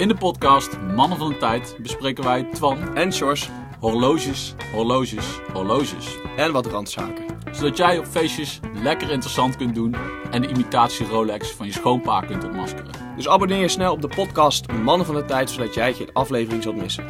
In 0.00 0.08
de 0.08 0.14
podcast 0.14 0.78
Mannen 0.94 1.18
van 1.18 1.28
de 1.28 1.36
Tijd 1.36 1.76
bespreken 1.82 2.24
wij 2.24 2.48
Twan, 2.52 2.96
En 2.96 3.12
Sjors. 3.12 3.50
horloges, 3.80 4.54
horloges, 4.72 5.40
horloges. 5.52 6.16
En 6.36 6.52
wat 6.52 6.66
randzaken. 6.66 7.24
Zodat 7.50 7.76
jij 7.76 7.98
op 7.98 8.06
feestjes 8.06 8.60
lekker 8.82 9.10
interessant 9.10 9.56
kunt 9.56 9.74
doen 9.74 9.94
en 10.30 10.42
de 10.42 10.48
imitatie 10.48 11.06
Rolex 11.06 11.50
van 11.50 11.66
je 11.66 11.72
schoonpa 11.72 12.20
kunt 12.20 12.44
ontmaskeren. 12.44 12.90
Dus 13.16 13.28
abonneer 13.28 13.60
je 13.60 13.68
snel 13.68 13.92
op 13.92 14.00
de 14.02 14.08
podcast 14.08 14.72
Mannen 14.72 15.06
van 15.06 15.14
de 15.14 15.24
Tijd, 15.24 15.50
zodat 15.50 15.74
jij 15.74 15.92
geen 15.92 16.12
aflevering 16.12 16.62
zult 16.62 16.76
missen. 16.76 17.04